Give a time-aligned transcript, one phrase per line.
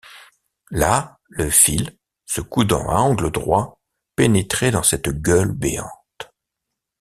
[0.71, 1.95] Là, le fil,
[2.25, 3.79] se coudant à angle droit,
[4.15, 6.31] pénétrait dans cette gueule béante